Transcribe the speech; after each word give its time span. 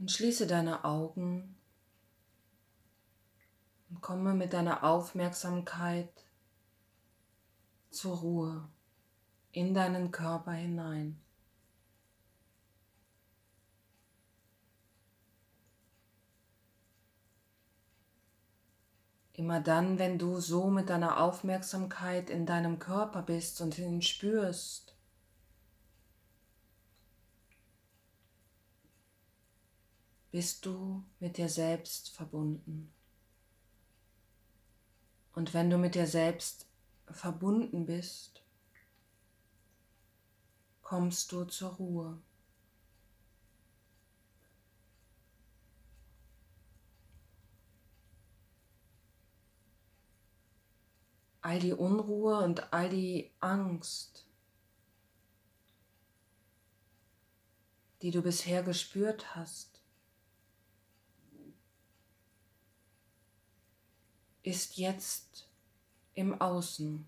Und 0.00 0.10
schließe 0.10 0.46
deine 0.46 0.84
Augen 0.84 1.56
und 3.90 4.00
komme 4.00 4.32
mit 4.32 4.54
deiner 4.54 4.82
Aufmerksamkeit 4.82 6.08
zur 7.90 8.16
Ruhe 8.16 8.68
in 9.52 9.74
deinen 9.74 10.10
Körper 10.10 10.52
hinein. 10.52 11.20
Immer 19.34 19.60
dann, 19.60 19.98
wenn 19.98 20.18
du 20.18 20.40
so 20.40 20.70
mit 20.70 20.88
deiner 20.88 21.20
Aufmerksamkeit 21.20 22.30
in 22.30 22.46
deinem 22.46 22.78
Körper 22.78 23.20
bist 23.20 23.60
und 23.60 23.78
ihn 23.78 24.00
spürst, 24.00 24.96
bist 30.30 30.64
du 30.66 31.04
mit 31.18 31.36
dir 31.36 31.48
selbst 31.48 32.10
verbunden. 32.10 32.92
Und 35.32 35.54
wenn 35.54 35.70
du 35.70 35.78
mit 35.78 35.94
dir 35.94 36.06
selbst 36.06 36.66
verbunden 37.10 37.86
bist, 37.86 38.42
kommst 40.82 41.32
du 41.32 41.44
zur 41.44 41.70
Ruhe. 41.74 42.20
all 51.42 51.58
die 51.58 51.72
Unruhe 51.72 52.38
und 52.38 52.72
all 52.72 52.88
die 52.88 53.30
Angst, 53.40 54.26
die 58.02 58.10
du 58.10 58.22
bisher 58.22 58.62
gespürt 58.62 59.34
hast, 59.34 59.69
ist 64.42 64.76
jetzt 64.76 65.48
im 66.14 66.40
Außen. 66.40 67.06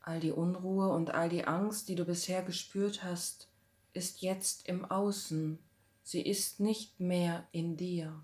All 0.00 0.20
die 0.20 0.32
Unruhe 0.32 0.88
und 0.88 1.10
all 1.14 1.28
die 1.28 1.44
Angst, 1.44 1.88
die 1.88 1.94
du 1.94 2.04
bisher 2.04 2.42
gespürt 2.42 3.04
hast, 3.04 3.48
ist 3.92 4.22
jetzt 4.22 4.68
im 4.68 4.84
Außen. 4.84 5.58
Sie 6.02 6.22
ist 6.22 6.60
nicht 6.60 6.98
mehr 6.98 7.46
in 7.52 7.76
dir, 7.76 8.20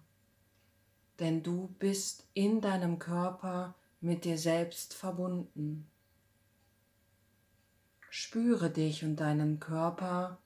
denn 1.18 1.42
du 1.42 1.74
bist 1.78 2.26
in 2.34 2.60
deinem 2.60 2.98
Körper 2.98 3.74
mit 4.00 4.24
dir 4.24 4.38
selbst 4.38 4.94
verbunden. 4.94 5.86
Spüre 8.10 8.70
dich 8.70 9.04
und 9.04 9.16
deinen 9.16 9.60
Körper, 9.60 10.38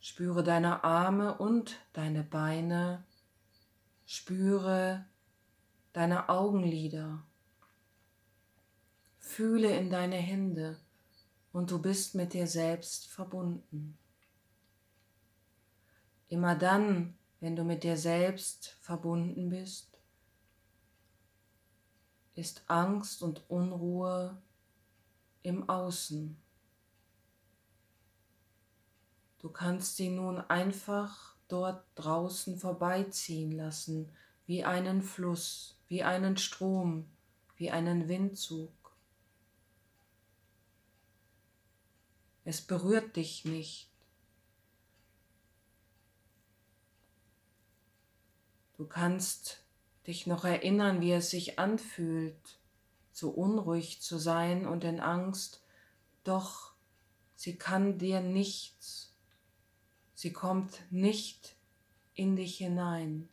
spüre 0.00 0.42
deine 0.42 0.84
Arme 0.84 1.38
und 1.38 1.76
deine 1.94 2.22
Beine, 2.22 3.04
spüre 4.04 5.06
deine 5.92 6.28
Augenlider, 6.28 7.24
fühle 9.18 9.76
in 9.76 9.90
deine 9.90 10.16
Hände 10.16 10.78
und 11.52 11.70
du 11.70 11.80
bist 11.80 12.14
mit 12.14 12.32
dir 12.32 12.46
selbst 12.46 13.08
verbunden. 13.08 13.98
Immer 16.28 16.54
dann, 16.54 17.16
wenn 17.40 17.56
du 17.56 17.64
mit 17.64 17.84
dir 17.84 17.96
selbst 17.96 18.68
verbunden 18.80 19.50
bist, 19.50 19.98
ist 22.34 22.64
Angst 22.68 23.22
und 23.22 23.48
Unruhe 23.50 24.40
im 25.42 25.68
Außen. 25.68 26.40
Du 29.38 29.48
kannst 29.50 29.96
sie 29.96 30.08
nun 30.08 30.38
einfach 30.38 31.34
dort 31.48 31.84
draußen 31.96 32.58
vorbeiziehen 32.58 33.52
lassen, 33.52 34.10
wie 34.46 34.64
einen 34.64 35.02
Fluss, 35.02 35.81
wie 35.92 36.04
einen 36.04 36.38
Strom, 36.38 37.04
wie 37.56 37.70
einen 37.70 38.08
Windzug. 38.08 38.96
Es 42.46 42.62
berührt 42.62 43.14
dich 43.16 43.44
nicht. 43.44 43.90
Du 48.78 48.86
kannst 48.86 49.66
dich 50.06 50.26
noch 50.26 50.46
erinnern, 50.46 51.02
wie 51.02 51.12
es 51.12 51.28
sich 51.28 51.58
anfühlt, 51.58 52.58
so 53.12 53.28
unruhig 53.28 54.00
zu 54.00 54.16
sein 54.16 54.66
und 54.66 54.84
in 54.84 54.98
Angst, 54.98 55.62
doch 56.24 56.72
sie 57.36 57.56
kann 57.56 57.98
dir 57.98 58.22
nichts, 58.22 59.14
sie 60.14 60.32
kommt 60.32 60.90
nicht 60.90 61.54
in 62.14 62.34
dich 62.34 62.56
hinein. 62.56 63.28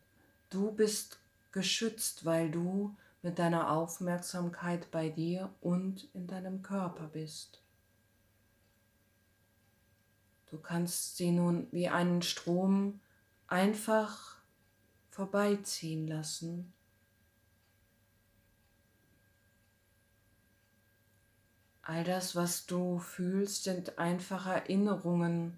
Du 0.50 0.74
bist 0.74 1.20
geschützt, 1.52 2.26
weil 2.26 2.52
du 2.52 2.96
mit 3.22 3.40
deiner 3.40 3.72
Aufmerksamkeit 3.72 4.92
bei 4.92 5.10
dir 5.10 5.54
und 5.62 6.08
in 6.14 6.28
deinem 6.28 6.62
Körper 6.62 7.08
bist. 7.08 7.62
Du 10.50 10.58
kannst 10.58 11.18
sie 11.18 11.32
nun 11.32 11.68
wie 11.72 11.90
einen 11.90 12.22
Strom 12.22 13.00
einfach 13.48 14.38
vorbeiziehen 15.10 16.08
lassen. 16.08 16.74
All 21.82 22.04
das, 22.04 22.36
was 22.36 22.66
du 22.68 23.00
fühlst, 23.00 23.64
sind 23.64 23.98
einfach 23.98 24.46
Erinnerungen 24.46 25.58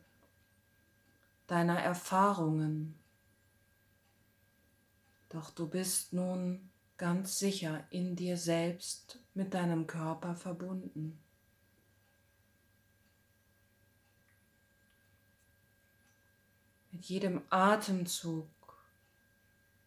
deiner 1.47 1.79
Erfahrungen. 1.79 2.95
Doch 5.31 5.49
du 5.49 5.65
bist 5.69 6.11
nun 6.11 6.69
ganz 6.97 7.39
sicher 7.39 7.87
in 7.89 8.17
dir 8.17 8.35
selbst 8.35 9.17
mit 9.33 9.53
deinem 9.53 9.87
Körper 9.87 10.35
verbunden. 10.35 11.23
Mit 16.91 17.05
jedem 17.05 17.43
Atemzug 17.49 18.49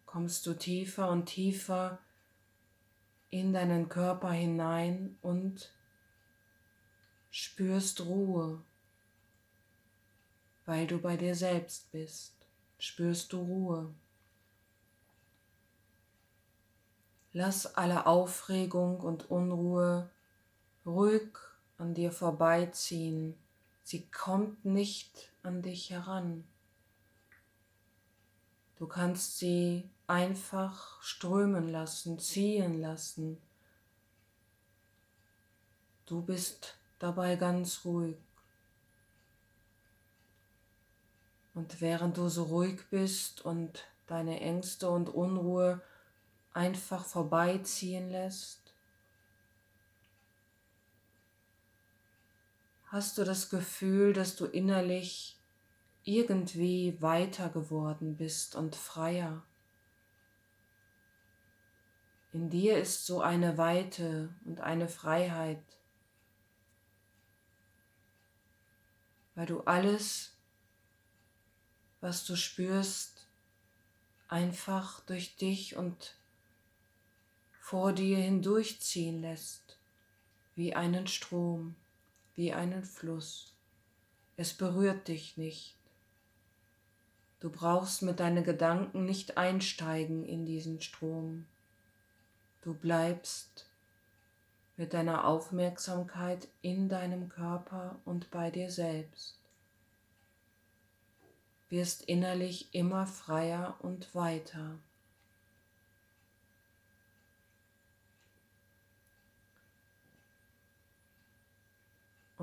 kommst 0.06 0.46
du 0.46 0.54
tiefer 0.54 1.10
und 1.10 1.26
tiefer 1.26 1.98
in 3.28 3.52
deinen 3.52 3.90
Körper 3.90 4.32
hinein 4.32 5.18
und 5.20 5.74
spürst 7.28 8.00
Ruhe, 8.00 8.64
weil 10.64 10.86
du 10.86 10.98
bei 10.98 11.18
dir 11.18 11.34
selbst 11.34 11.92
bist, 11.92 12.34
spürst 12.78 13.34
du 13.34 13.42
Ruhe. 13.42 13.94
Lass 17.36 17.74
alle 17.74 18.06
Aufregung 18.06 19.00
und 19.00 19.28
Unruhe 19.28 20.08
ruhig 20.86 21.36
an 21.78 21.92
dir 21.92 22.12
vorbeiziehen. 22.12 23.34
Sie 23.82 24.06
kommt 24.06 24.64
nicht 24.64 25.32
an 25.42 25.60
dich 25.60 25.90
heran. 25.90 26.44
Du 28.76 28.86
kannst 28.86 29.38
sie 29.38 29.90
einfach 30.06 31.02
strömen 31.02 31.72
lassen, 31.72 32.20
ziehen 32.20 32.80
lassen. 32.80 33.42
Du 36.06 36.22
bist 36.22 36.76
dabei 37.00 37.34
ganz 37.34 37.84
ruhig. 37.84 38.16
Und 41.52 41.80
während 41.80 42.16
du 42.16 42.28
so 42.28 42.44
ruhig 42.44 42.88
bist 42.90 43.44
und 43.44 43.84
deine 44.06 44.38
Ängste 44.38 44.88
und 44.88 45.08
Unruhe 45.08 45.82
einfach 46.54 47.04
vorbeiziehen 47.04 48.10
lässt, 48.10 48.72
hast 52.86 53.18
du 53.18 53.24
das 53.24 53.50
Gefühl, 53.50 54.12
dass 54.12 54.36
du 54.36 54.46
innerlich 54.46 55.36
irgendwie 56.04 56.96
weiter 57.00 57.48
geworden 57.48 58.16
bist 58.16 58.54
und 58.54 58.76
freier. 58.76 59.42
In 62.32 62.50
dir 62.50 62.78
ist 62.78 63.06
so 63.06 63.20
eine 63.20 63.58
Weite 63.58 64.34
und 64.44 64.60
eine 64.60 64.88
Freiheit, 64.88 65.62
weil 69.34 69.46
du 69.46 69.62
alles, 69.62 70.36
was 72.00 72.24
du 72.24 72.36
spürst, 72.36 73.26
einfach 74.28 75.00
durch 75.00 75.36
dich 75.36 75.76
und 75.76 76.16
vor 77.64 77.94
dir 77.94 78.18
hindurchziehen 78.18 79.22
lässt, 79.22 79.78
wie 80.54 80.74
einen 80.74 81.06
Strom, 81.06 81.76
wie 82.34 82.52
einen 82.52 82.84
Fluss. 82.84 83.54
Es 84.36 84.52
berührt 84.52 85.08
dich 85.08 85.38
nicht. 85.38 85.74
Du 87.40 87.48
brauchst 87.48 88.02
mit 88.02 88.20
deinen 88.20 88.44
Gedanken 88.44 89.06
nicht 89.06 89.38
einsteigen 89.38 90.26
in 90.26 90.44
diesen 90.44 90.82
Strom. 90.82 91.46
Du 92.60 92.74
bleibst 92.74 93.66
mit 94.76 94.92
deiner 94.92 95.26
Aufmerksamkeit 95.26 96.48
in 96.60 96.90
deinem 96.90 97.30
Körper 97.30 97.98
und 98.04 98.30
bei 98.30 98.50
dir 98.50 98.70
selbst. 98.70 99.38
wirst 101.70 102.02
innerlich 102.02 102.74
immer 102.74 103.06
freier 103.06 103.78
und 103.80 104.14
weiter. 104.14 104.78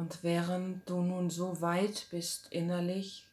Und 0.01 0.23
während 0.23 0.89
du 0.89 1.03
nun 1.03 1.29
so 1.29 1.61
weit 1.61 2.07
bist 2.09 2.47
innerlich, 2.49 3.27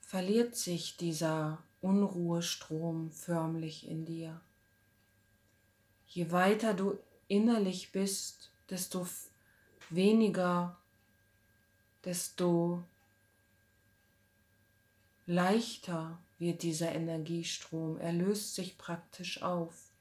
verliert 0.00 0.54
sich 0.54 0.96
dieser 0.96 1.60
Unruhestrom 1.80 3.10
förmlich 3.10 3.88
in 3.88 4.04
dir. 4.04 4.40
Je 6.06 6.30
weiter 6.30 6.72
du 6.72 7.00
innerlich 7.26 7.90
bist, 7.90 8.52
desto 8.70 9.08
weniger, 9.90 10.78
desto 12.04 12.84
leichter 15.26 16.16
wird 16.38 16.62
dieser 16.62 16.92
Energiestrom. 16.92 17.98
Er 17.98 18.12
löst 18.12 18.54
sich 18.54 18.78
praktisch 18.78 19.42
auf. 19.42 19.95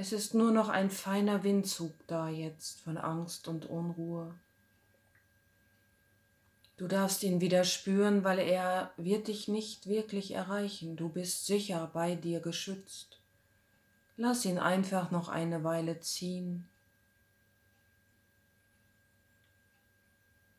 Es 0.00 0.12
ist 0.12 0.32
nur 0.32 0.50
noch 0.50 0.70
ein 0.70 0.88
feiner 0.88 1.44
Windzug 1.44 1.92
da 2.06 2.30
jetzt 2.30 2.80
von 2.80 2.96
Angst 2.96 3.48
und 3.48 3.66
Unruhe. 3.66 4.34
Du 6.78 6.88
darfst 6.88 7.22
ihn 7.22 7.42
wieder 7.42 7.64
spüren, 7.64 8.24
weil 8.24 8.38
er 8.38 8.94
wird 8.96 9.28
dich 9.28 9.46
nicht 9.46 9.88
wirklich 9.88 10.30
erreichen. 10.30 10.96
Du 10.96 11.10
bist 11.10 11.44
sicher 11.44 11.90
bei 11.92 12.14
dir 12.14 12.40
geschützt. 12.40 13.20
Lass 14.16 14.46
ihn 14.46 14.58
einfach 14.58 15.10
noch 15.10 15.28
eine 15.28 15.64
Weile 15.64 16.00
ziehen. 16.00 16.66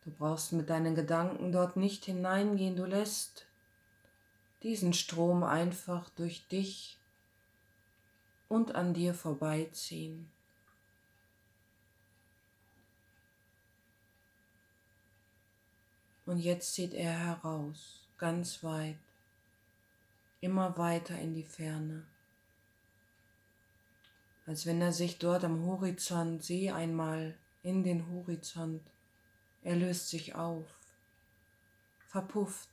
Du 0.05 0.11
brauchst 0.11 0.53
mit 0.53 0.69
deinen 0.69 0.93
Gedanken 0.93 1.51
dort 1.51 1.77
nicht 1.77 2.05
hineingehen, 2.05 2.75
du 2.75 2.85
lässt 2.85 3.47
diesen 4.61 4.93
Strom 4.93 5.43
einfach 5.43 6.11
durch 6.11 6.47
dich 6.49 7.00
und 8.51 8.75
an 8.75 8.93
dir 8.93 9.13
vorbeiziehen. 9.13 10.29
Und 16.25 16.39
jetzt 16.39 16.73
zieht 16.73 16.93
er 16.93 17.17
heraus, 17.17 18.05
ganz 18.17 18.61
weit, 18.61 18.99
immer 20.41 20.77
weiter 20.77 21.17
in 21.17 21.33
die 21.33 21.45
Ferne, 21.45 22.05
als 24.45 24.65
wenn 24.65 24.81
er 24.81 24.91
sich 24.91 25.17
dort 25.17 25.45
am 25.45 25.65
Horizont, 25.65 26.43
sieh 26.43 26.71
einmal 26.71 27.37
in 27.63 27.83
den 27.83 28.09
Horizont, 28.11 28.81
er 29.61 29.77
löst 29.77 30.09
sich 30.09 30.35
auf, 30.35 30.67
verpufft, 32.09 32.69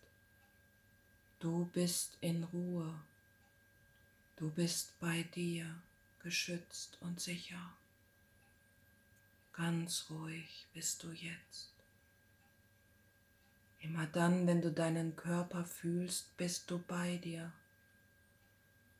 du 1.39 1.67
bist 1.67 2.19
in 2.21 2.43
Ruhe. 2.43 3.08
Du 4.39 4.51
bist 4.51 4.93
bei 5.01 5.25
dir, 5.35 5.83
geschützt 6.21 6.97
und 7.01 7.21
sicher. 7.21 7.73
Ganz 9.53 10.07
ruhig 10.11 10.69
bist 10.73 11.03
du 11.03 11.11
jetzt. 11.11 11.73
Immer 13.81 14.07
dann, 14.07 14.47
wenn 14.47 14.63
du 14.63 14.71
deinen 14.71 15.17
Körper 15.17 15.65
fühlst, 15.65 16.37
bist 16.37 16.71
du 16.71 16.79
bei 16.79 17.17
dir. 17.17 17.53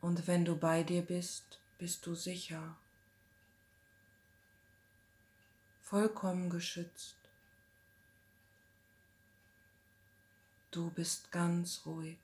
Und 0.01 0.27
wenn 0.27 0.45
du 0.45 0.57
bei 0.57 0.83
dir 0.83 1.03
bist, 1.03 1.61
bist 1.79 2.05
du 2.05 2.17
sicher. 2.17 2.77
Vollkommen 5.83 6.51
geschützt. 6.51 7.15
Du 10.73 10.91
bist 10.91 11.31
ganz 11.31 11.87
ruhig. 11.87 12.19